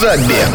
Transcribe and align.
Забег. 0.00 0.48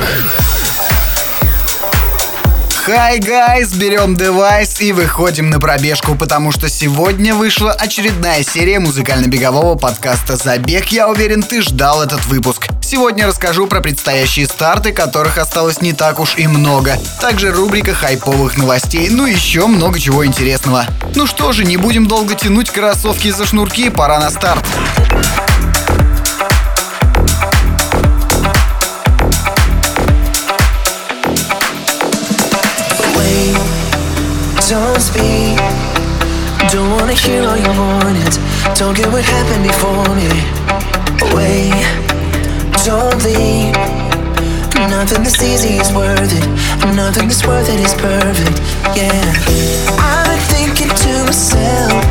Хай, 2.85 3.19
гайс, 3.19 3.73
берем 3.73 4.15
девайс 4.15 4.79
и 4.79 4.91
выходим 4.91 5.49
на 5.49 5.59
пробежку, 5.59 6.13
потому 6.15 6.51
что 6.51 6.69
сегодня 6.69 7.33
вышла 7.33 7.71
очередная 7.71 8.43
серия 8.43 8.79
музыкально-бегового 8.79 9.75
подкаста 9.75 10.35
«Забег». 10.35 10.89
Я 10.89 11.09
уверен, 11.09 11.41
ты 11.41 11.63
ждал 11.63 12.03
этот 12.03 12.23
выпуск. 12.27 12.67
Сегодня 12.83 13.25
расскажу 13.25 13.65
про 13.65 13.81
предстоящие 13.81 14.45
старты, 14.45 14.91
которых 14.91 15.39
осталось 15.39 15.81
не 15.81 15.93
так 15.93 16.19
уж 16.19 16.37
и 16.37 16.45
много. 16.45 16.99
Также 17.19 17.51
рубрика 17.51 17.95
хайповых 17.95 18.55
новостей, 18.57 19.09
ну 19.09 19.25
и 19.25 19.33
еще 19.33 19.65
много 19.65 19.99
чего 19.99 20.23
интересного. 20.23 20.85
Ну 21.15 21.25
что 21.25 21.53
же, 21.53 21.63
не 21.65 21.77
будем 21.77 22.05
долго 22.05 22.35
тянуть 22.35 22.69
кроссовки 22.69 23.31
за 23.31 23.47
шнурки, 23.47 23.89
пора 23.89 24.19
на 24.19 24.29
старт. 24.29 24.63
Don't 34.69 34.99
speak. 34.99 35.57
Don't 36.71 36.89
wanna 36.97 37.13
hear 37.13 37.43
all 37.43 37.57
your 37.57 37.75
warnings. 37.77 38.37
Don't 38.73 38.97
get 38.97 39.11
what 39.11 39.23
happened 39.23 39.63
before 39.63 40.09
me. 40.17 40.25
Wait, 41.35 41.85
don't 42.83 43.21
leave. 43.23 43.75
Nothing 44.89 45.21
that's 45.23 45.41
easy 45.43 45.77
is 45.77 45.91
worth 45.93 46.33
it. 46.33 46.45
Nothing 46.95 47.27
that's 47.27 47.45
worth 47.45 47.69
it 47.69 47.79
is 47.79 47.93
perfect. 47.93 48.57
Yeah. 48.97 49.21
I've 50.01 50.25
been 50.25 50.41
thinking 50.49 50.89
to 50.89 51.13
myself, 51.25 52.01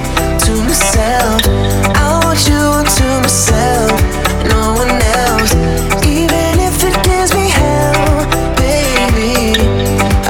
to 0.47 0.53
myself. 0.63 1.41
I 1.99 2.21
want 2.23 2.39
you 2.47 2.63
to 2.99 3.07
myself, 3.21 3.91
no 4.47 4.75
one 4.79 4.95
else. 5.19 5.53
Even 6.07 6.61
if 6.63 6.85
it 6.85 6.95
gives 7.03 7.35
me 7.35 7.49
hell, 7.51 8.27
baby, 8.55 9.59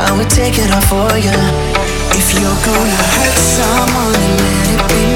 I 0.00 0.14
would 0.16 0.31
take 0.31 0.59
it 0.59 0.70
all 0.72 0.81
for 0.88 1.19
you. 1.19 1.64
You're 2.41 2.63
gonna 2.67 3.03
hurt 3.15 3.39
someone, 3.39 4.13
let 4.13 4.69
it 4.75 4.89
be 4.89 5.14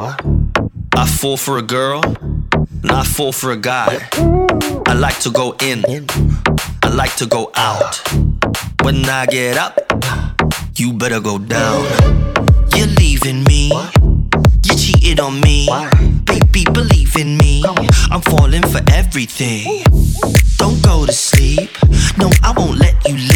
I 0.95 1.07
fall 1.07 1.39
for 1.39 1.57
a 1.57 1.63
girl, 1.63 2.03
and 2.05 2.91
I 2.91 3.03
fall 3.03 3.33
for 3.33 3.53
a 3.53 3.57
guy. 3.57 4.07
I 4.87 4.93
like 4.93 5.19
to 5.21 5.31
go 5.31 5.55
in, 5.63 5.83
I 6.83 6.89
like 6.91 7.17
to 7.17 7.27
go 7.27 7.51
out. 7.55 7.97
When 8.83 9.09
I 9.09 9.25
get 9.25 9.57
up, 9.57 9.81
you 10.75 10.93
better 10.93 11.21
go 11.21 11.39
down. 11.39 11.87
You're 12.75 12.87
leaving 12.87 13.45
me, 13.45 13.73
you 13.73 14.77
cheated 14.77 15.19
on 15.19 15.41
me. 15.41 15.67
Baby, 16.25 16.67
believe 16.71 17.17
in 17.17 17.39
me, 17.39 17.65
I'm 18.11 18.21
falling 18.21 18.63
for 18.63 18.83
everything. 18.93 19.85
Don't 20.59 20.83
go 20.83 21.07
to 21.07 21.13
sleep, 21.13 21.71
no, 22.19 22.31
I 22.43 22.53
won't 22.55 22.79
let 22.79 22.95
you 23.09 23.17
leave. 23.17 23.36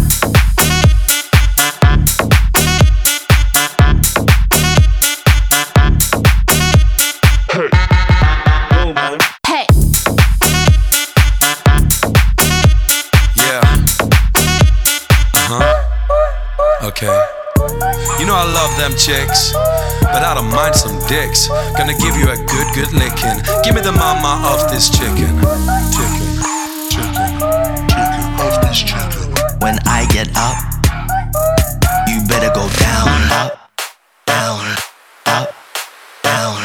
Them 18.81 18.97
chicks, 18.97 19.53
but 20.01 20.25
I 20.25 20.33
don't 20.33 20.49
mind 20.49 20.73
some 20.73 20.97
dicks. 21.05 21.47
Gonna 21.77 21.93
give 22.01 22.17
you 22.17 22.25
a 22.33 22.37
good, 22.49 22.67
good 22.73 22.91
licking. 22.97 23.37
Give 23.61 23.75
me 23.75 23.81
the 23.81 23.91
mama 23.93 24.41
of 24.49 24.71
this 24.73 24.89
chicken. 24.89 25.37
Chicken. 25.93 26.41
Chicken. 26.89 27.29
Chicken 27.93 28.25
of 28.41 28.57
this 28.65 28.81
chicken. 28.81 29.29
When 29.61 29.77
I 29.85 30.09
get 30.09 30.33
up, 30.33 30.57
you 32.09 32.25
better 32.25 32.49
go 32.57 32.65
down, 32.81 33.05
up, 33.37 33.69
down, 34.25 34.65
up, 35.29 35.53
down, 36.25 36.57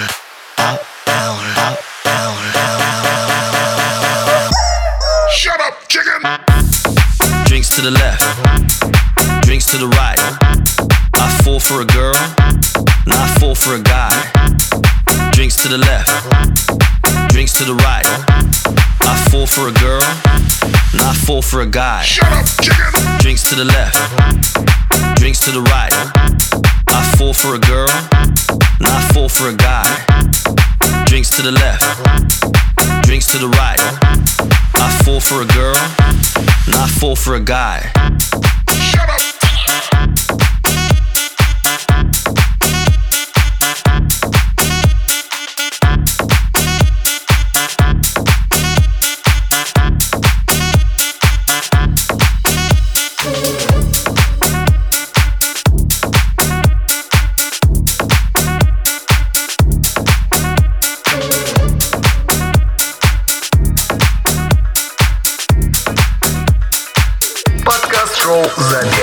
up, 0.56 0.80
down, 1.04 1.36
up, 1.36 1.36
down, 1.36 1.36
down, 1.52 1.76
down, 2.00 2.32
down, 2.32 2.32
down, 2.56 3.20
down, 3.36 4.24
down. 4.24 4.52
Shut 5.36 5.60
up, 5.60 5.86
chicken! 5.88 6.24
Drinks 7.44 7.68
to 7.76 7.82
the 7.82 7.90
left, 7.90 8.24
drinks 9.44 9.66
to 9.66 9.76
the 9.76 9.88
right. 9.88 10.16
I 11.18 11.40
fall 11.42 11.58
for 11.58 11.80
a 11.80 11.86
girl, 11.86 12.14
not 13.06 13.28
fall 13.38 13.54
for 13.54 13.74
a 13.74 13.80
guy. 13.80 14.10
Drinks 15.32 15.56
to 15.62 15.68
the 15.68 15.78
left, 15.78 16.10
drinks 17.30 17.52
to 17.54 17.64
the 17.64 17.74
right. 17.74 18.06
I 19.00 19.16
fall 19.30 19.46
for 19.46 19.68
a 19.68 19.72
girl, 19.72 20.02
not 20.94 21.16
fall 21.16 21.42
for 21.42 21.62
a 21.62 21.66
guy. 21.66 22.02
Shut 22.02 22.30
up, 22.32 22.46
chicken! 22.60 23.18
Drinks 23.18 23.42
to 23.48 23.54
the 23.54 23.64
left, 23.64 23.96
drinks 25.16 25.40
to 25.40 25.50
the 25.50 25.62
right. 25.62 25.92
I 26.88 27.02
fall 27.16 27.32
for 27.32 27.54
a 27.54 27.58
girl, 27.58 27.88
not 28.80 29.02
fall 29.12 29.28
for 29.28 29.48
a 29.48 29.54
guy. 29.54 29.86
Drinks 31.06 31.30
to 31.36 31.42
the 31.42 31.52
left, 31.52 31.82
drinks 33.04 33.26
to 33.32 33.38
the 33.38 33.48
right. 33.48 33.80
I 34.74 35.02
fall 35.04 35.20
for 35.20 35.42
a 35.42 35.46
girl, 35.46 35.76
I 35.76 36.88
fall 37.00 37.16
for 37.16 37.34
a 37.34 37.40
guy. 37.40 37.90
Shut 38.68 39.08
up! 39.08 39.35
Follow 68.36 68.48
the 68.48 68.95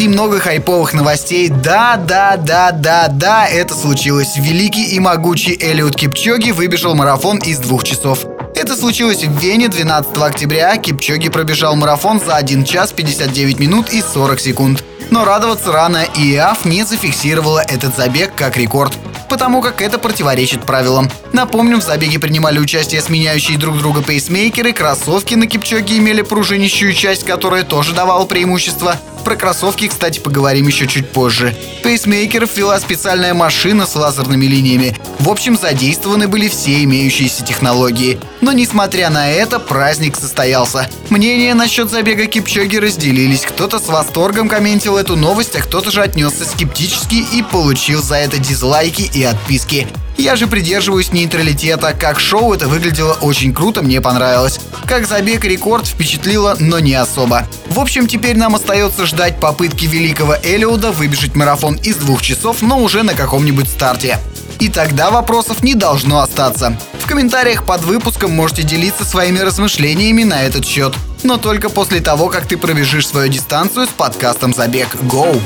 немного 0.00 0.40
хайповых 0.40 0.94
новостей. 0.94 1.48
Да, 1.48 1.96
да, 1.96 2.36
да, 2.38 2.72
да, 2.72 3.08
да, 3.08 3.46
это 3.46 3.74
случилось. 3.74 4.36
Великий 4.36 4.94
и 4.94 4.98
могучий 4.98 5.56
Элиот 5.60 5.94
Кипчоги 5.94 6.52
выбежал 6.52 6.94
марафон 6.94 7.38
из 7.38 7.58
двух 7.58 7.84
часов. 7.84 8.24
Это 8.56 8.76
случилось 8.76 9.22
в 9.22 9.38
Вене 9.38 9.68
12 9.68 10.16
октября. 10.16 10.76
Кипчоги 10.78 11.28
пробежал 11.28 11.76
марафон 11.76 12.18
за 12.18 12.36
1 12.36 12.64
час 12.64 12.92
59 12.92 13.58
минут 13.58 13.92
и 13.92 14.02
40 14.02 14.40
секунд. 14.40 14.84
Но 15.10 15.24
радоваться 15.24 15.70
рано, 15.70 16.04
ИАФ 16.16 16.64
не 16.64 16.84
зафиксировала 16.84 17.60
этот 17.60 17.94
забег 17.94 18.34
как 18.34 18.56
рекорд 18.56 18.94
потому 19.30 19.62
как 19.62 19.80
это 19.80 19.98
противоречит 19.98 20.66
правилам. 20.66 21.08
Напомним, 21.32 21.80
в 21.80 21.84
забеге 21.84 22.18
принимали 22.18 22.58
участие 22.58 23.00
сменяющие 23.00 23.56
друг 23.56 23.78
друга 23.78 24.02
пейсмейкеры, 24.02 24.72
кроссовки 24.72 25.36
на 25.36 25.46
Кипчоге 25.46 25.98
имели 25.98 26.22
пружинищую 26.22 26.92
часть, 26.92 27.24
которая 27.24 27.62
тоже 27.62 27.94
давала 27.94 28.26
преимущество. 28.26 28.96
Про 29.24 29.36
кроссовки, 29.36 29.88
кстати, 29.88 30.18
поговорим 30.18 30.66
еще 30.66 30.86
чуть 30.86 31.08
позже. 31.10 31.54
Пейсмейкеров 31.82 32.56
ввела 32.56 32.80
специальная 32.80 33.34
машина 33.34 33.86
с 33.86 33.94
лазерными 33.94 34.46
линиями. 34.46 34.96
В 35.18 35.28
общем, 35.28 35.56
задействованы 35.56 36.28
были 36.28 36.48
все 36.48 36.82
имеющиеся 36.84 37.44
технологии. 37.44 38.18
Но 38.40 38.52
несмотря 38.52 39.10
на 39.10 39.30
это, 39.30 39.60
праздник 39.60 40.16
состоялся. 40.16 40.88
Мнения 41.10 41.54
насчет 41.54 41.90
забега 41.90 42.26
Кипчоги 42.26 42.76
разделились. 42.76 43.42
Кто-то 43.42 43.78
с 43.78 43.88
восторгом 43.88 44.48
комментил 44.48 44.96
эту 44.96 45.16
новость, 45.16 45.54
а 45.56 45.60
кто-то 45.60 45.90
же 45.90 46.02
отнесся 46.02 46.44
скептически 46.44 47.24
и 47.32 47.42
получил 47.42 48.02
за 48.02 48.16
это 48.16 48.38
дизлайки 48.38 49.02
и 49.02 49.22
отписки. 49.22 49.86
Я 50.20 50.36
же 50.36 50.46
придерживаюсь 50.46 51.12
нейтралитета. 51.12 51.94
Как 51.94 52.20
шоу 52.20 52.52
это 52.52 52.68
выглядело 52.68 53.14
очень 53.22 53.54
круто, 53.54 53.80
мне 53.80 54.02
понравилось. 54.02 54.60
Как 54.86 55.06
забег 55.06 55.46
рекорд 55.46 55.86
впечатлило, 55.86 56.56
но 56.60 56.78
не 56.78 56.92
особо. 56.92 57.48
В 57.68 57.80
общем, 57.80 58.06
теперь 58.06 58.36
нам 58.36 58.54
остается 58.54 59.06
ждать 59.06 59.40
попытки 59.40 59.86
великого 59.86 60.36
Элиода 60.42 60.92
выбежать 60.92 61.36
марафон 61.36 61.76
из 61.76 61.96
двух 61.96 62.20
часов, 62.20 62.60
но 62.60 62.80
уже 62.80 63.02
на 63.02 63.14
каком-нибудь 63.14 63.66
старте. 63.66 64.18
И 64.58 64.68
тогда 64.68 65.10
вопросов 65.10 65.62
не 65.62 65.74
должно 65.74 66.20
остаться. 66.20 66.78
В 66.98 67.06
комментариях 67.06 67.64
под 67.64 67.82
выпуском 67.84 68.30
можете 68.30 68.62
делиться 68.62 69.06
своими 69.06 69.38
размышлениями 69.38 70.24
на 70.24 70.42
этот 70.42 70.66
счет. 70.66 70.94
Но 71.22 71.38
только 71.38 71.70
после 71.70 72.00
того, 72.00 72.28
как 72.28 72.46
ты 72.46 72.58
пробежишь 72.58 73.08
свою 73.08 73.28
дистанцию 73.32 73.86
с 73.86 73.90
подкастом 73.90 74.52
«Забег 74.52 74.96
Go». 74.96 75.40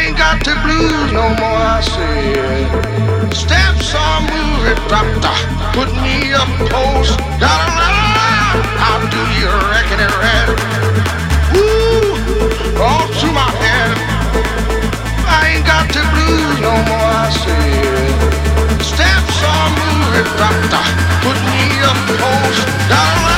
Ain't 0.00 0.16
got 0.16 0.42
the 0.44 0.54
blues 0.64 1.12
no 1.12 1.28
more, 1.40 1.62
I 1.76 1.80
said. 1.80 3.34
Steps 3.34 3.94
are 3.94 4.20
moving, 4.32 4.80
doctor. 4.88 5.36
Put 5.76 5.90
me 6.04 6.32
up 6.32 6.50
close. 6.68 7.10
La 7.42 7.52
la 7.66 7.76
la 7.80 7.90
la. 8.16 8.28
How 8.82 8.98
do 9.14 9.22
you 9.38 9.48
reckon 9.72 9.98
it 10.06 10.12
ran? 10.22 10.48
Woo! 11.52 12.16
All 12.80 13.06
through 13.18 13.34
my 13.42 13.50
head. 13.62 13.92
I 15.36 15.40
ain't 15.52 15.66
got 15.66 15.86
the 15.96 16.02
blues 16.12 16.56
no 16.68 16.74
more, 16.88 17.12
I 17.24 17.30
said. 17.42 18.82
Steps 18.90 19.36
are 19.52 19.70
moving, 19.80 20.30
doctor. 20.40 20.84
Put 21.24 21.38
me 21.52 21.62
up 21.90 21.98
close. 22.16 22.58
La 22.90 23.04
la 23.24 23.29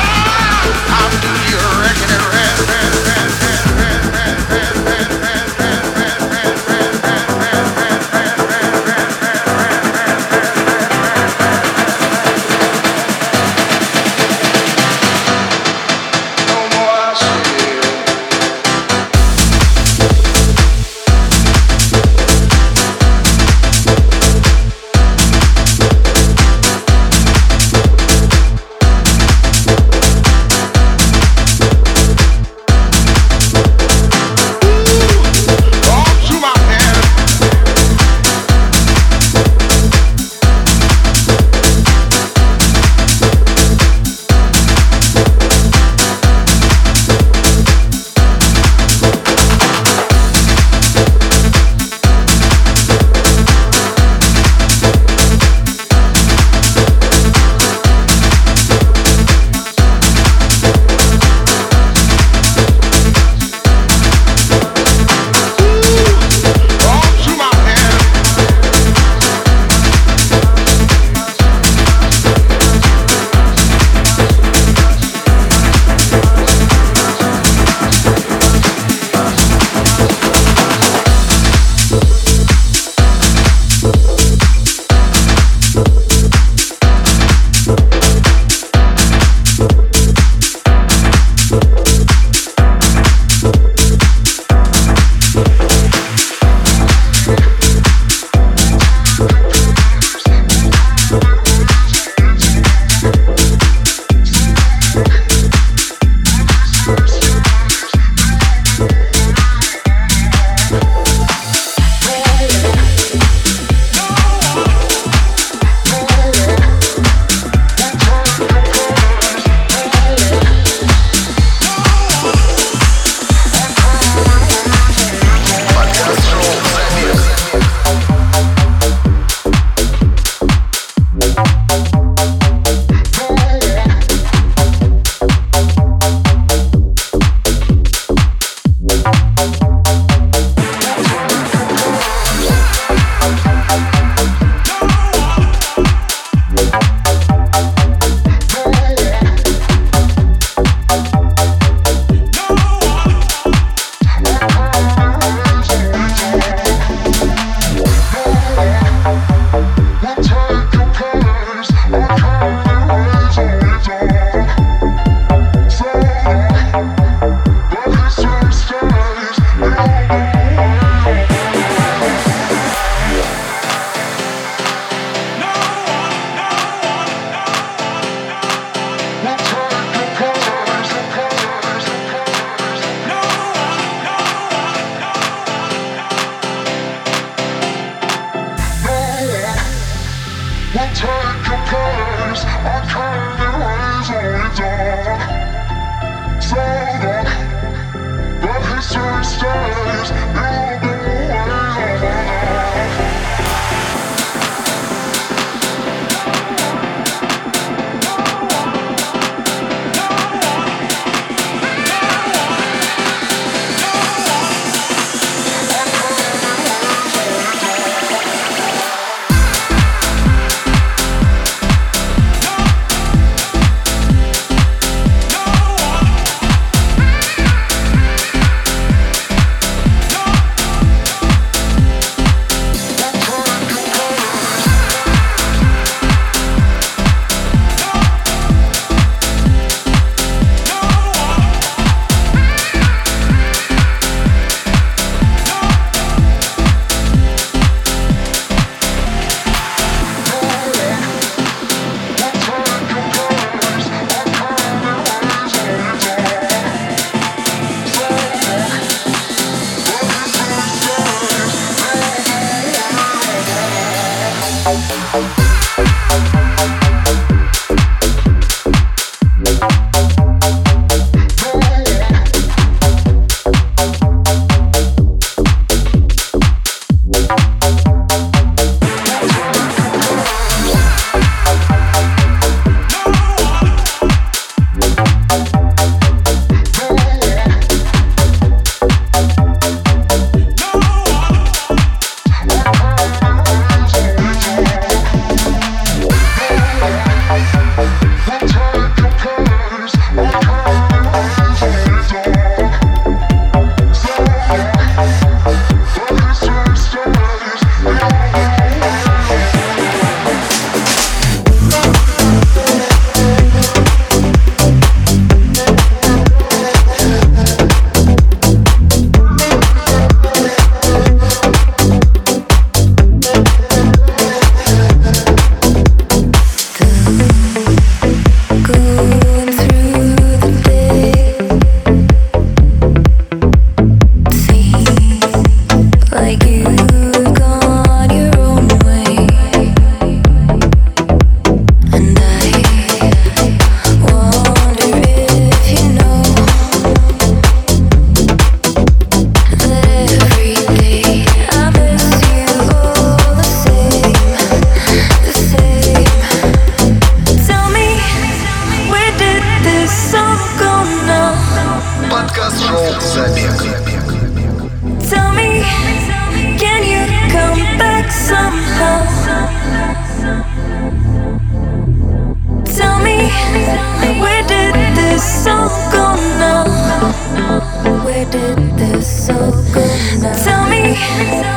sorry. 380.94 381.51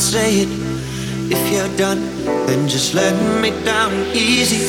Say 0.00 0.40
it. 0.40 0.48
If 1.30 1.52
you're 1.52 1.76
done, 1.76 2.00
then 2.46 2.66
just 2.66 2.94
let 2.94 3.14
me 3.42 3.50
down 3.64 3.92
easy. 4.14 4.64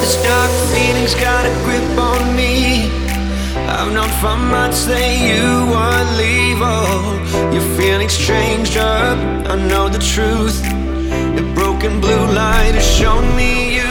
This 0.00 0.22
dark 0.22 0.50
feeling's 0.72 1.14
got 1.14 1.46
a 1.46 1.52
grip 1.64 1.98
on 1.98 2.36
me. 2.36 2.90
I've 3.66 3.92
known 3.94 4.10
for 4.20 4.36
months 4.36 4.84
that 4.84 5.12
you 5.28 5.64
would 5.72 6.08
leave. 6.20 6.60
Oh, 6.60 7.50
your 7.50 7.66
feelings 7.78 8.16
changed 8.18 8.76
up. 8.76 9.18
I 9.48 9.56
know 9.56 9.88
the 9.88 10.00
truth. 10.00 10.62
The 11.36 11.50
broken 11.54 12.00
blue 12.00 12.26
light 12.32 12.74
has 12.74 12.86
shown 12.86 13.24
me 13.34 13.76
you. 13.76 13.87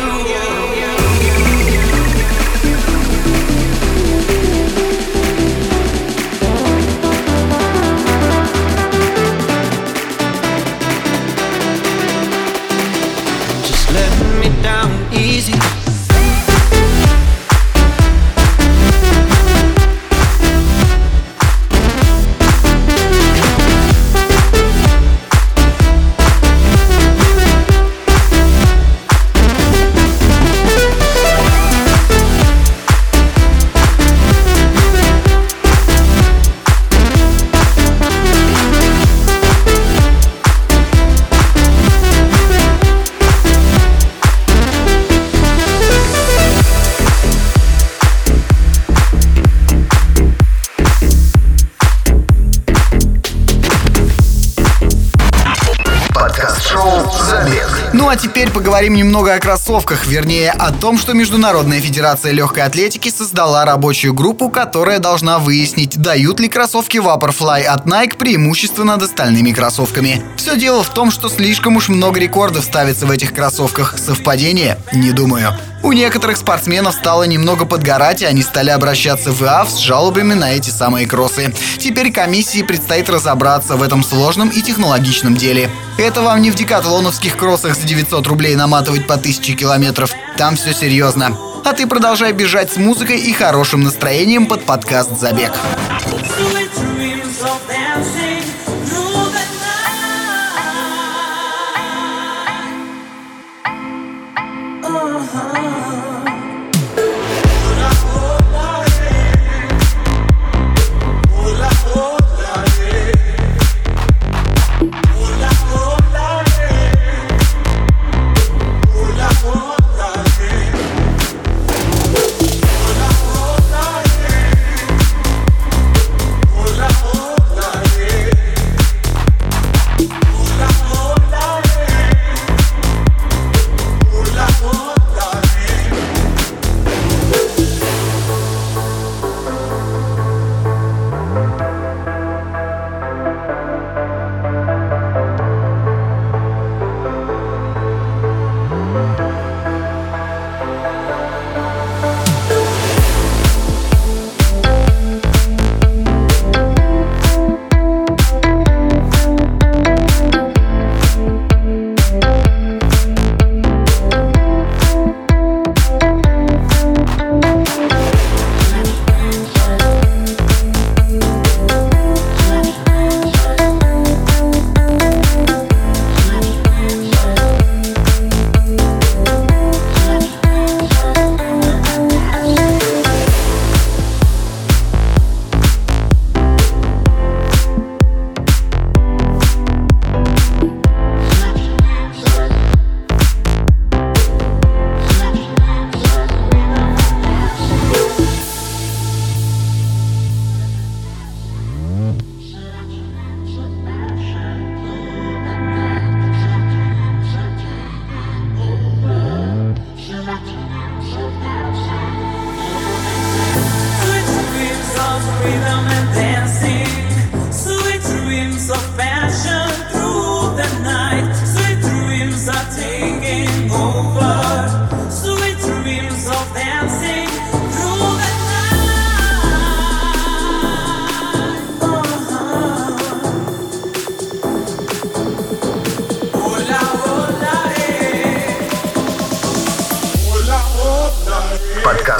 Поговорим 58.78 58.94
немного 59.08 59.34
о 59.34 59.40
кроссовках, 59.40 60.06
вернее 60.06 60.52
о 60.52 60.71
том, 60.71 61.00
что 61.00 61.13
Международная 61.13 61.82
Федерация 61.82 62.32
Легкой 62.32 62.62
Атлетики 62.62 63.10
создала 63.10 63.65
рабочую 63.65 64.13
группу, 64.13 64.50
которая 64.50 65.00
должна 65.00 65.40
выяснить, 65.40 65.98
дают 65.98 66.40
ли 66.40 66.48
кроссовки 66.48 66.98
Vaporfly 66.98 67.63
от 67.63 67.88
Nike 67.88 68.17
преимущество 68.17 68.84
над 68.84 69.02
остальными 69.02 69.52
кроссовками. 69.52 70.21
Все 70.36 70.56
дело 70.56 70.84
в 70.84 70.94
том, 70.94 71.10
что 71.10 71.28
слишком 71.28 71.75
уж 71.75 71.90
много 71.90 72.19
рекордов 72.19 72.65
ставится 72.65 73.08
в 73.08 73.12
этих 73.12 73.34
кроссовках. 73.34 73.98
Совпадение? 73.98 74.78
Не 74.94 75.12
думаю. 75.12 75.58
У 75.84 75.94
некоторых 75.94 76.38
спортсменов 76.38 76.96
стало 76.96 77.23
немного 77.23 77.65
подгорать, 77.65 78.21
и 78.21 78.25
они 78.25 78.44
стали 78.44 78.69
обращаться 78.69 79.32
в 79.32 79.42
ИАФ 79.42 79.69
с 79.69 79.78
жалобами 79.78 80.34
на 80.34 80.54
эти 80.54 80.69
самые 80.69 81.08
кроссы. 81.08 81.54
Теперь 81.78 82.12
комиссии 82.12 82.63
предстоит 82.63 83.10
разобраться 83.10 83.75
в 83.75 83.84
этом 83.84 84.04
сложном 84.04 84.50
и 84.50 84.62
технологичном 84.62 85.36
деле. 85.36 85.69
Это 85.98 86.21
вам 86.21 86.42
не 86.42 86.52
в 86.52 86.56
декатлоновских 86.56 87.38
кроссах 87.38 87.75
за 87.75 87.88
900 87.88 88.25
рублей 88.28 88.56
наматывать 88.56 89.08
по 89.08 89.15
1000 89.15 89.54
километров. 89.54 90.12
Там 90.36 90.56
все 90.56 90.73
серьезно. 90.73 91.38
А 91.63 91.73
ты 91.73 91.86
продолжай 91.86 92.32
бежать 92.32 92.71
с 92.71 92.78
музыкой 92.78 93.19
и 93.19 93.34
хорошим 93.34 93.84
настроением 93.84 94.48
под 94.48 94.65
подкаст 94.65 95.19
«Забег». 95.19 95.52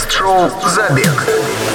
Подкаст-шоу 0.08 0.50
«Забег». 0.70 1.67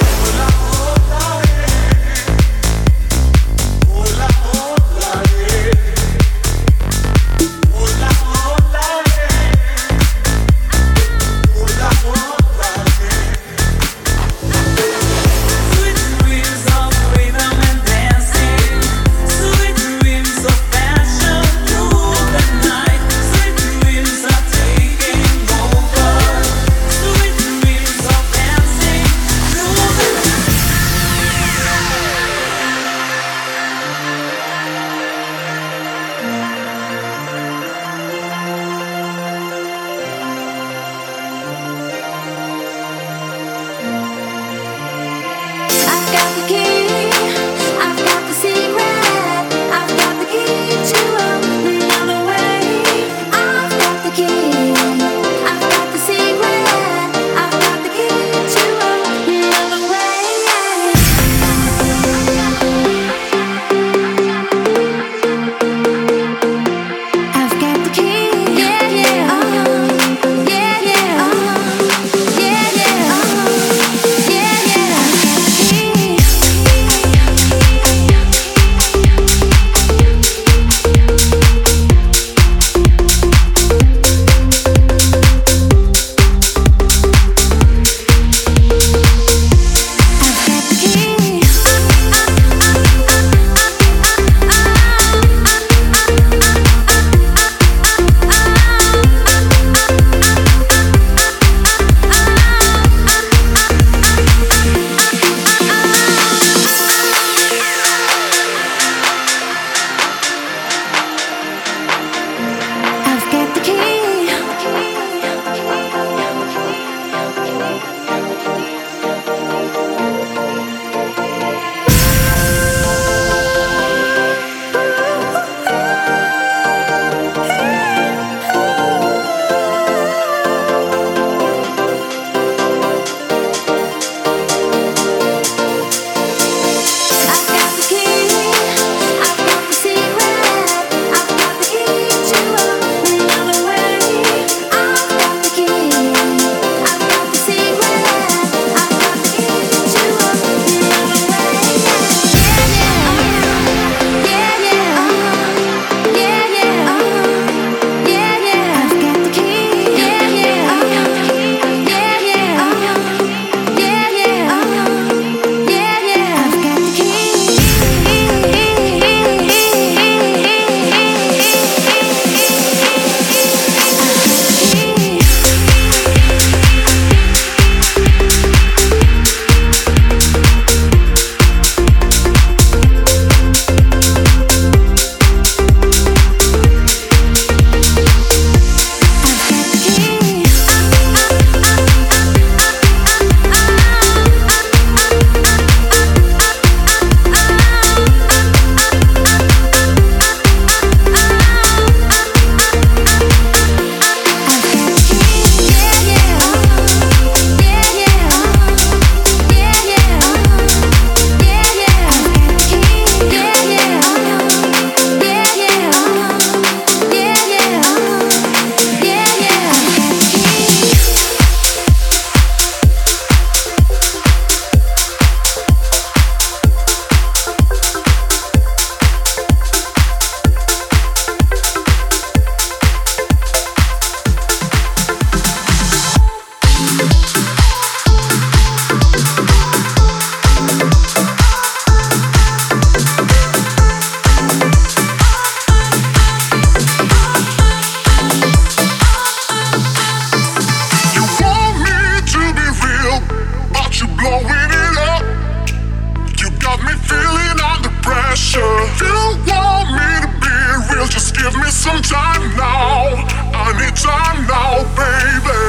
me 256.85 256.93
feeling 257.07 257.59
under 257.63 257.93
pressure. 258.01 258.75
If 258.87 259.01
you 259.01 259.19
want 259.47 259.87
me 259.95 260.09
to 260.23 260.29
be 260.43 260.55
real, 260.91 261.07
just 261.07 261.35
give 261.35 261.55
me 261.55 261.69
some 261.69 262.01
time 262.01 262.43
now. 262.55 263.23
I 263.55 263.71
need 263.79 263.95
time 263.95 264.43
now, 264.47 264.83
baby. 264.97 265.63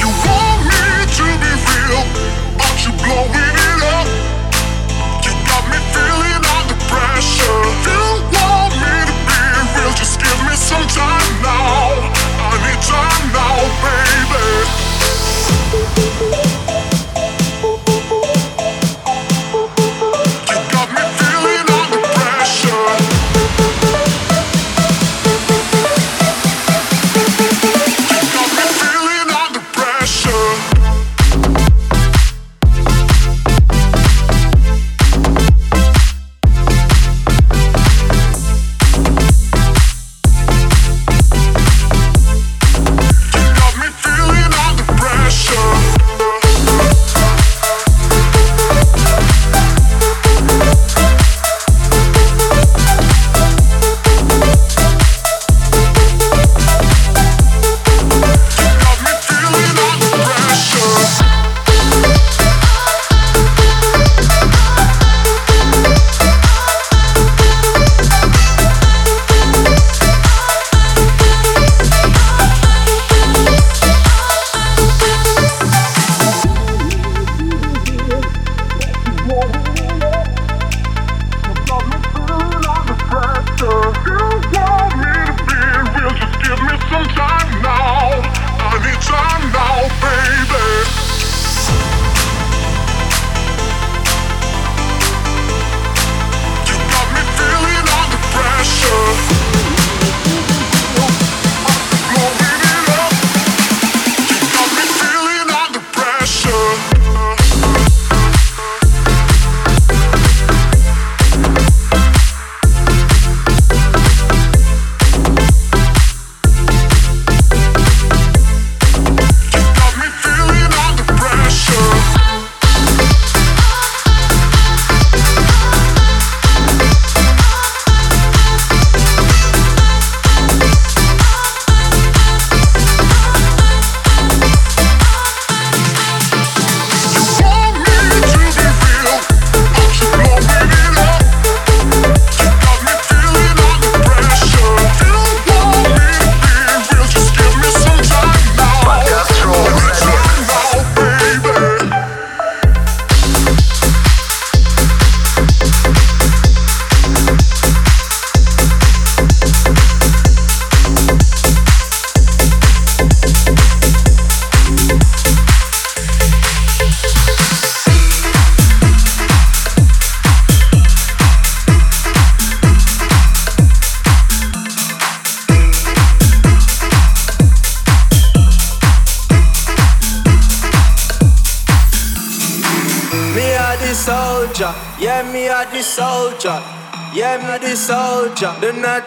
You 0.00 0.08
want 0.24 0.60
me 0.68 0.84
to 1.18 1.26
be 1.40 1.52
real, 1.70 2.02
but 2.60 2.74
you 2.84 2.92
blowing 3.00 3.56
it 3.68 3.80
up. 3.96 4.08
You 5.24 5.32
got 5.48 5.64
me 5.72 5.78
feeling 5.92 6.44
under 6.56 6.78
pressure. 6.92 7.60
If 7.72 7.86
you 7.88 8.04
want 8.36 8.72
me 8.76 8.94
to 9.08 9.16
be 9.28 9.40
real, 9.76 9.92
just 9.96 10.20
give 10.20 10.40
me 10.44 10.54
some 10.56 10.86
time 10.92 11.32
now. 11.40 11.88
I 12.36 12.52
need 12.64 12.80
time 12.84 13.24
now, 13.32 13.56
baby. 13.80 14.43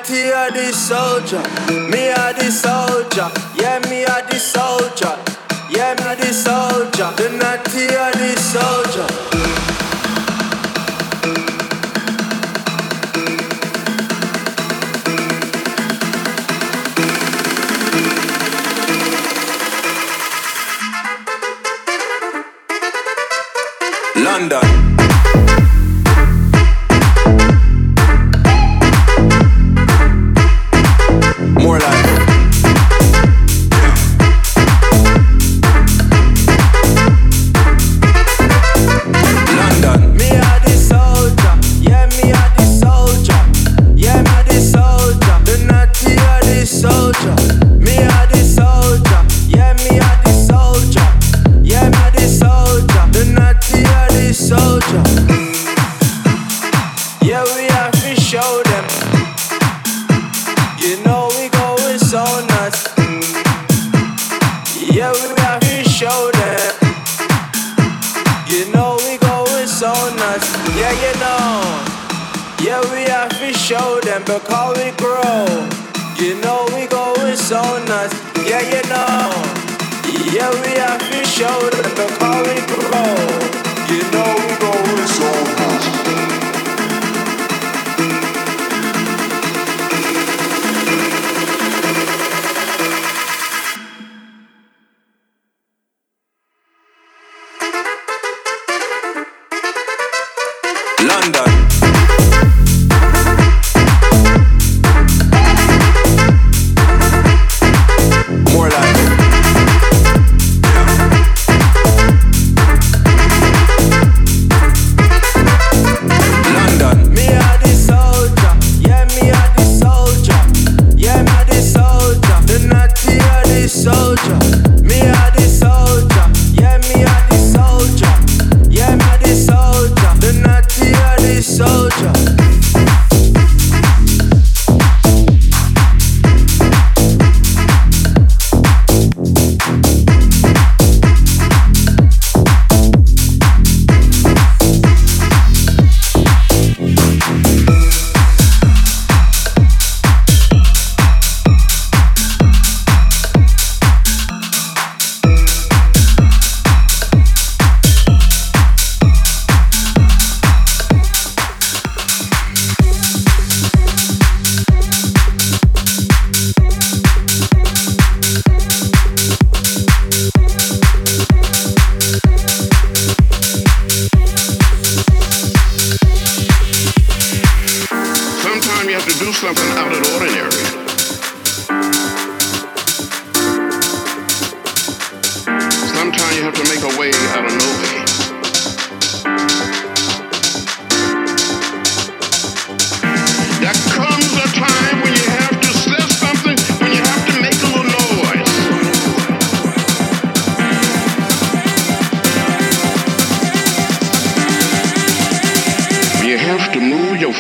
T.I.D. 0.07 0.71
soldier. 0.71 1.43
You 68.49 68.71
know 68.71 68.95
we 69.03 69.17
going 69.17 69.67
so 69.67 69.91
nuts, 70.15 70.49
yeah 70.79 70.93
you 71.03 71.13
know. 71.19 71.61
Yeah 72.63 72.81
we 72.91 73.03
have 73.11 73.29
to 73.39 73.53
show 73.53 73.99
them 74.01 74.21
because 74.23 74.77
we 74.77 74.91
grow. 74.97 75.45
You 76.17 76.39
know 76.41 76.65
we 76.73 76.87
going 76.87 77.35
so 77.35 77.61
nuts, 77.85 78.15
yeah 78.47 78.61
you 78.73 78.83
know. 78.87 79.31
Yeah 80.33 80.49
we 80.63 80.71
have 80.79 81.03
to 81.11 81.25
show 81.25 81.59
them 81.75 81.91
because 82.01 82.41
we 82.47 82.57
grow. 82.71 83.15
You 83.91 84.01
know 84.13 84.29
we 84.39 84.49
going 84.63 85.07
so 85.07 85.29
nuts. 85.59 85.86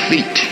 beat. 0.09 0.46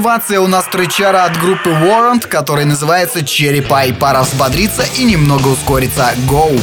мотивация 0.00 0.40
у 0.40 0.46
нас 0.46 0.64
тречара 0.64 1.24
от 1.24 1.38
группы 1.38 1.68
Warrant, 1.68 2.26
который 2.26 2.64
называется 2.64 3.22
«Черепа» 3.22 3.84
и 3.84 3.92
пора 3.92 4.22
взбодриться 4.22 4.82
и 4.96 5.04
немного 5.04 5.48
ускориться. 5.48 6.14
Go! 6.26 6.58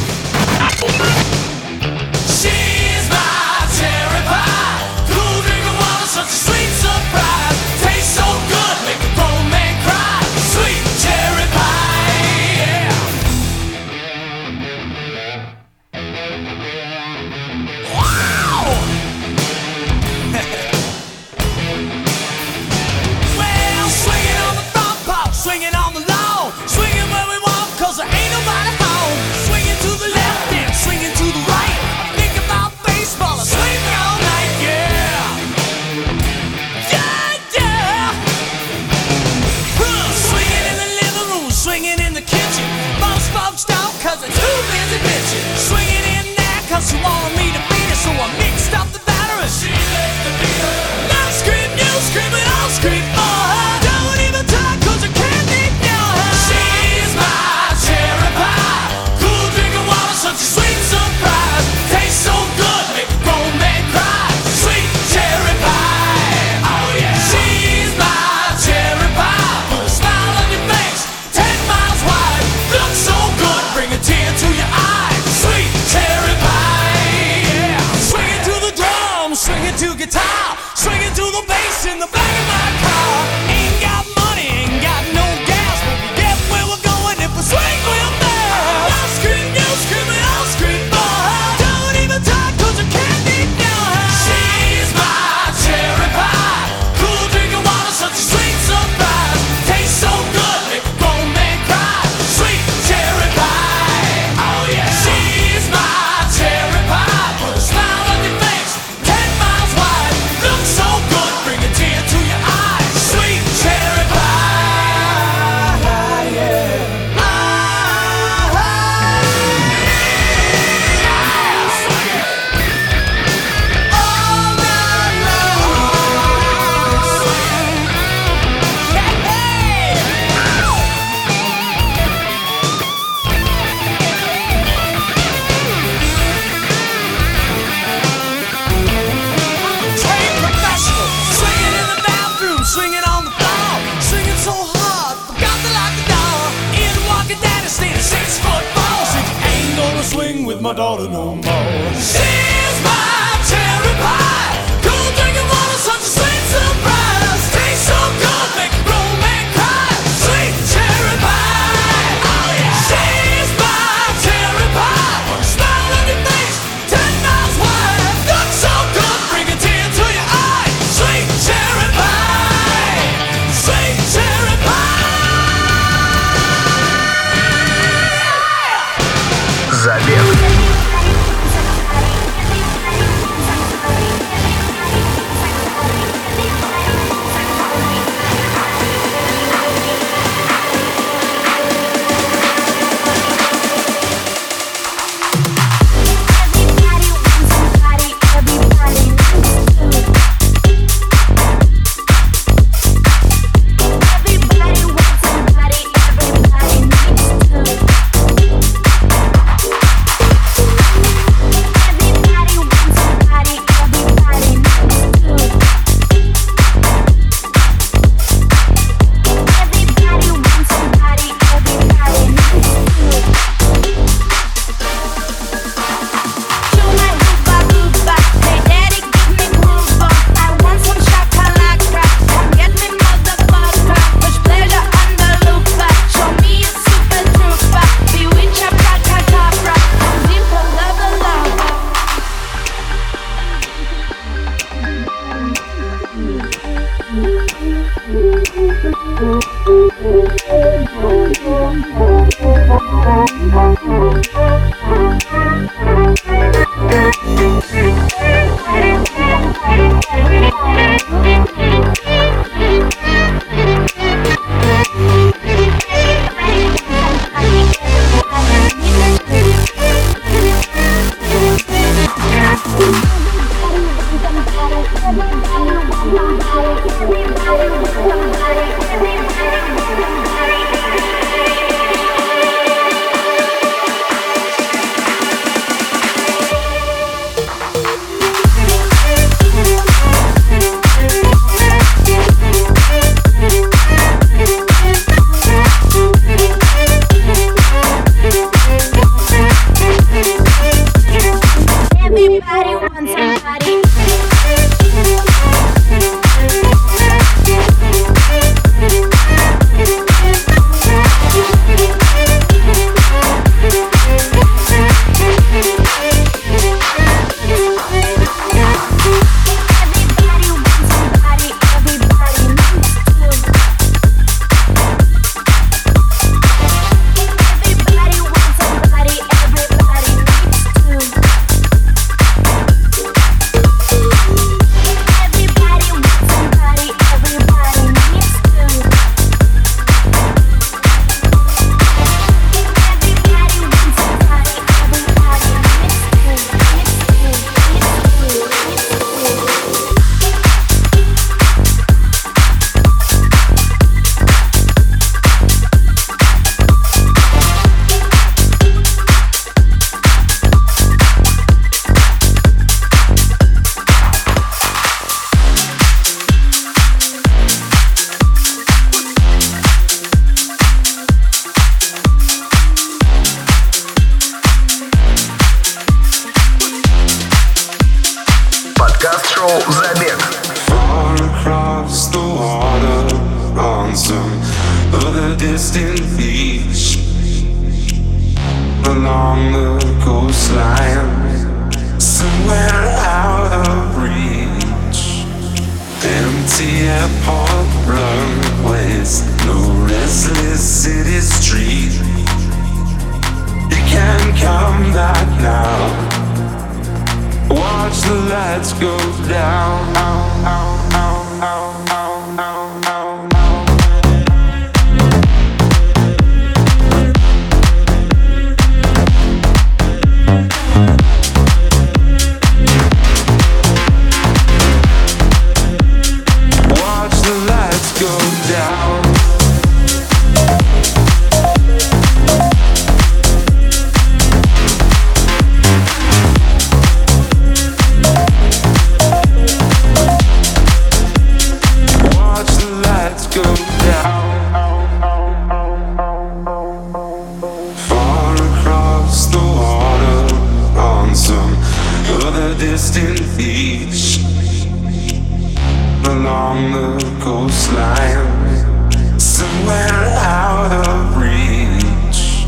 Coastline, 457.47 459.19
somewhere 459.19 460.03
out 460.19 460.71
of 460.85 461.17
reach. 461.17 462.43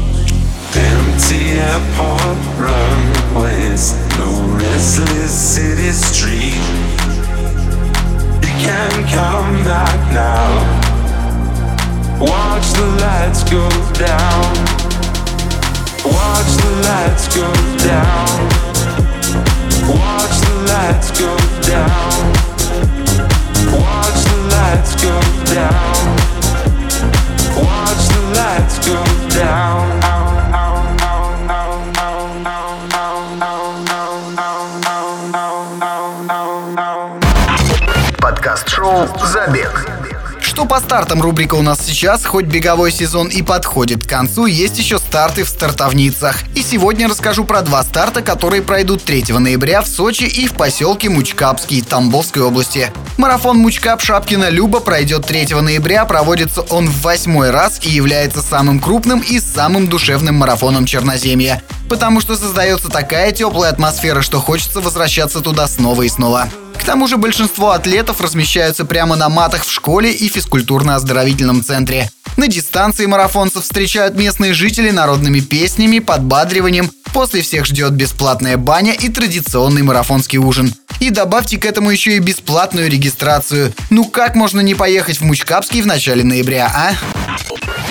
Empty 0.76 1.60
airport 1.60 2.38
runways, 2.60 3.94
no 4.18 4.30
restless 4.58 5.32
city 5.32 5.92
street. 5.92 6.64
You 8.44 8.54
can 8.66 8.92
come 9.08 9.64
back 9.64 10.00
now. 10.12 10.50
Watch 12.20 12.68
the 12.74 12.88
lights 13.00 13.44
go 13.44 13.70
down. 13.94 14.52
Watch 16.04 16.52
the 16.64 16.72
lights 16.90 17.28
go 17.34 17.50
down. 17.88 18.40
Watch 19.88 20.36
the 20.48 20.56
lights 20.68 21.20
go 21.20 21.38
down. 21.70 22.39
Подкаст-шоу 38.22 39.08
«Забег». 39.26 39.89
Что 40.60 40.68
по 40.68 40.82
стартам 40.82 41.22
рубрика 41.22 41.56
у 41.56 41.62
нас 41.62 41.80
сейчас, 41.80 42.26
хоть 42.26 42.44
беговой 42.44 42.92
сезон 42.92 43.30
и 43.30 43.42
подходит 43.42 44.04
к 44.04 44.10
концу, 44.10 44.46
есть 44.46 44.78
еще 44.78 44.98
старты 44.98 45.46
в 45.46 45.48
стартовницах. 45.48 46.44
И 46.54 46.62
сегодня 46.62 47.08
расскажу 47.08 47.46
про 47.46 47.62
два 47.62 47.82
старта, 47.82 48.22
которые 48.22 48.62
пройдут 48.62 49.02
3 49.06 49.24
ноября 49.40 49.82
в 49.82 49.88
Сочи 49.88 50.26
и 50.26 50.48
в 50.48 50.56
поселке 50.56 51.08
Мучкапский 51.08 51.82
Тамбовской 51.82 52.42
области. 52.42 52.92
Марафон 53.16 53.58
Мучкап 53.60 54.02
Шапкина 54.02 54.50
Люба 54.50 54.82
пройдет 54.82 55.26
3 55.26 55.62
ноября, 55.62 56.04
проводится 56.04 56.60
он 56.64 56.90
в 56.90 57.04
восьмой 57.04 57.52
раз 57.52 57.80
и 57.82 57.90
является 57.90 58.42
самым 58.42 58.82
крупным 58.82 59.22
и 59.22 59.40
самым 59.40 59.88
душевным 59.88 60.36
марафоном 60.36 60.86
Черноземья. 60.86 61.64
Потому 61.88 62.20
что 62.20 62.36
создается 62.36 62.90
такая 62.90 63.32
теплая 63.32 63.72
атмосфера, 63.72 64.22
что 64.22 64.42
хочется 64.42 64.82
возвращаться 64.82 65.40
туда 65.40 65.70
снова 65.70 66.02
и 66.02 66.10
снова. 66.10 66.50
К 66.80 66.84
тому 66.86 67.08
же 67.08 67.18
большинство 67.18 67.72
атлетов 67.72 68.22
размещаются 68.22 68.86
прямо 68.86 69.16
на 69.16 69.30
матах 69.30 69.66
в 69.66 69.72
школе 69.72 70.12
и 70.12 70.28
физкультурно-оздоровительном 70.28 71.64
центре. 71.64 72.10
На 72.38 72.48
дистанции 72.48 73.06
марафонцев 73.06 73.64
встречают 73.64 74.16
местные 74.16 74.54
жители 74.54 74.90
народными 74.90 75.42
песнями, 75.42 76.00
подбадриванием. 76.00 76.90
После 77.14 77.42
всех 77.42 77.66
ждет 77.66 77.92
бесплатная 77.92 78.58
баня 78.58 78.94
и 78.94 79.10
традиционный 79.10 79.84
марафонский 79.84 80.38
ужин. 80.38 80.74
И 81.00 81.10
добавьте 81.10 81.58
к 81.58 81.66
этому 81.66 81.92
еще 81.92 82.16
и 82.18 82.20
бесплатную 82.20 82.90
регистрацию. 82.90 83.74
Ну 83.90 84.06
как 84.06 84.36
можно 84.36 84.60
не 84.60 84.76
поехать 84.76 85.18
в 85.18 85.24
Мучкапский 85.24 85.82
в 85.82 85.88
начале 85.88 86.24
ноября, 86.24 86.72
а? 86.74 86.94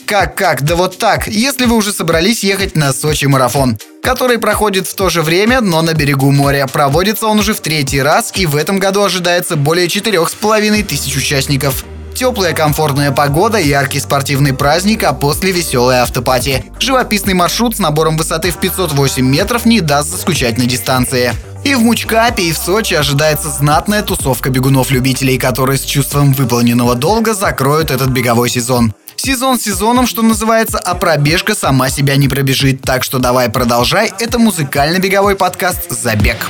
Как-как? 0.07 0.63
Да 0.63 0.75
вот 0.75 0.99
так, 0.99 1.27
если 1.29 1.67
вы 1.67 1.77
уже 1.77 1.93
собрались 1.93 2.43
ехать 2.43 2.77
на 2.77 2.93
Сочи 2.93 3.27
марафон 3.27 3.79
который 4.09 4.39
проходит 4.39 4.87
в 4.87 4.95
то 4.95 5.11
же 5.11 5.21
время, 5.21 5.61
но 5.61 5.83
на 5.83 5.93
берегу 5.93 6.31
моря. 6.31 6.67
Проводится 6.67 7.27
он 7.27 7.41
уже 7.41 7.53
в 7.53 7.61
третий 7.61 8.01
раз, 8.01 8.33
и 8.37 8.47
в 8.47 8.57
этом 8.57 8.79
году 8.79 9.03
ожидается 9.03 9.55
более 9.55 9.87
четырех 9.87 10.31
с 10.31 10.35
половиной 10.35 10.83
тысяч 10.83 11.15
участников. 11.15 11.85
Теплая 12.15 12.55
комфортная 12.55 13.13
погода, 13.13 13.59
яркий 13.59 14.01
спортивный 14.01 14.55
праздник, 14.55 15.05
а 15.05 15.13
после 15.13 15.53
веселая 15.53 16.03
автопати. 16.03 16.65
Живописный 16.81 17.35
маршрут 17.35 17.77
с 17.77 17.79
набором 17.79 18.17
высоты 18.17 18.51
в 18.51 18.57
508 18.57 19.25
метров 19.25 19.67
не 19.67 19.83
даст 19.83 20.11
заскучать 20.11 20.57
на 20.57 20.65
дистанции. 20.65 21.35
И 21.65 21.75
в 21.75 21.81
Мучкапе, 21.81 22.45
и 22.45 22.53
в 22.53 22.59
Сочи 22.59 22.95
ожидается 22.95 23.51
знатная 23.51 24.03
тусовка 24.03 24.51
бегунов-любителей, 24.51 25.39
которые 25.39 25.79
с 25.79 25.83
чувством 25.83 26.33
выполненного 26.33 26.95
долга 26.95 27.35
закроют 27.35 27.91
этот 27.91 28.09
беговой 28.09 28.49
сезон. 28.49 28.95
Сезон 29.17 29.59
сезоном, 29.59 30.07
что 30.07 30.23
называется, 30.23 30.79
а 30.79 30.95
пробежка 30.95 31.55
сама 31.55 31.91
себя 31.91 32.17
не 32.17 32.29
пробежит. 32.29 32.83
Так 32.83 33.03
что 33.03 33.19
давай 33.19 33.49
продолжай. 33.51 34.13
Это 34.19 34.39
музыкально-беговой 34.39 35.37
подкаст 35.37 35.91
«Забег». 35.91 36.49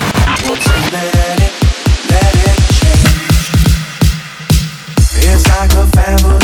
It's 5.20 5.46
like 5.46 5.72
a 5.74 5.86
family 5.92 6.37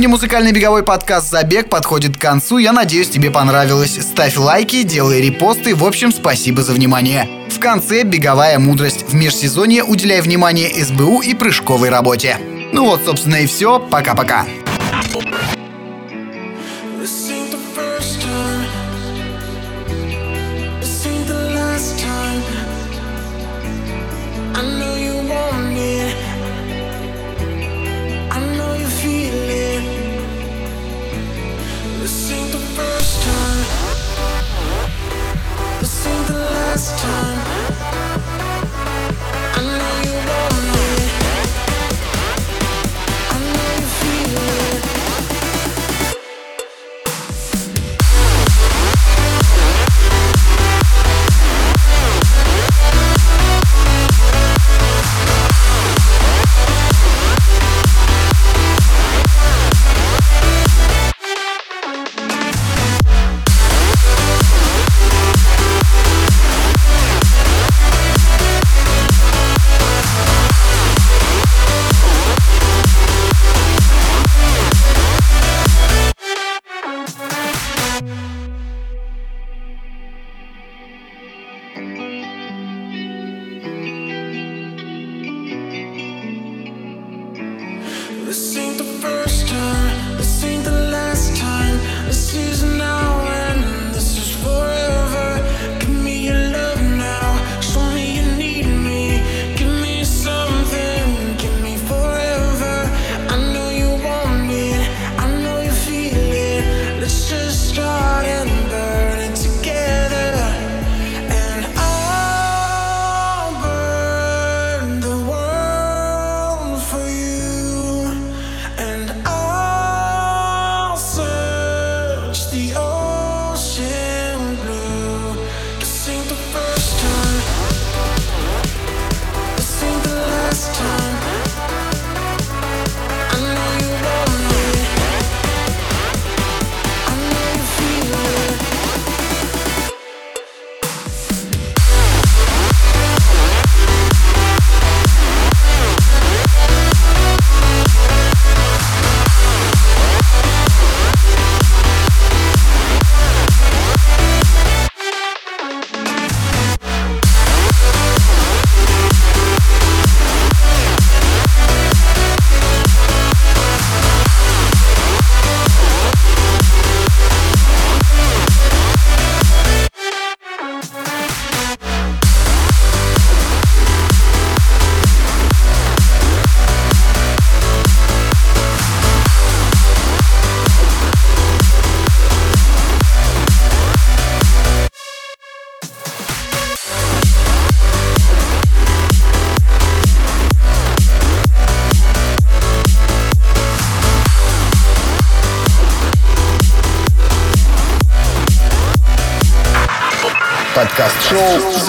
Сегодня 0.00 0.12
музыкальный 0.12 0.52
беговой 0.52 0.82
подкаст 0.82 1.28
«Забег» 1.28 1.68
подходит 1.68 2.16
к 2.16 2.20
концу. 2.22 2.56
Я 2.56 2.72
надеюсь, 2.72 3.10
тебе 3.10 3.30
понравилось. 3.30 3.98
Ставь 4.00 4.38
лайки, 4.38 4.82
делай 4.82 5.20
репосты. 5.20 5.74
В 5.74 5.84
общем, 5.84 6.10
спасибо 6.10 6.62
за 6.62 6.72
внимание. 6.72 7.28
В 7.50 7.60
конце 7.60 8.02
беговая 8.02 8.58
мудрость. 8.58 9.04
В 9.06 9.14
межсезонье 9.14 9.84
уделяй 9.84 10.22
внимание 10.22 10.70
СБУ 10.82 11.20
и 11.20 11.34
прыжковой 11.34 11.90
работе. 11.90 12.38
Ну 12.72 12.86
вот, 12.86 13.02
собственно, 13.04 13.42
и 13.42 13.46
все. 13.46 13.78
Пока-пока. 13.78 14.46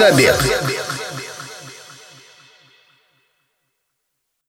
«Забег». 0.02 0.51